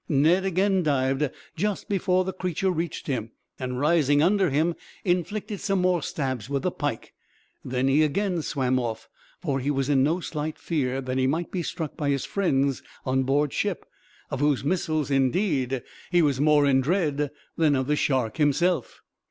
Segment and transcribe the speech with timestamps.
[0.09, 4.73] Ned again dived, just before the creature reached him; and, rising under him,
[5.05, 7.13] inflicted some more stabs with the pike;
[7.63, 9.07] then he again swam off,
[9.43, 12.81] for he was in no slight fear that he might be struck by his friends
[13.05, 13.85] on board ship,
[14.31, 19.01] of whose missiles, indeed, he was more in dread than of the shark himself.